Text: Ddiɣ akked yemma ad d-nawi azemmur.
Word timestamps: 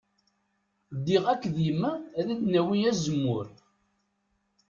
Ddiɣ 0.97 1.23
akked 1.33 1.55
yemma 1.65 1.91
ad 2.19 2.25
d-nawi 2.37 2.77
azemmur. 2.89 3.45